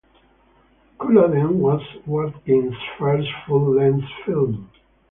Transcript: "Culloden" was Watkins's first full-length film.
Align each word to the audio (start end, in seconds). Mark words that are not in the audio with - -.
"Culloden" 0.99 1.59
was 1.59 1.79
Watkins's 2.07 2.73
first 2.97 3.27
full-length 3.45 4.07
film. 4.25 4.71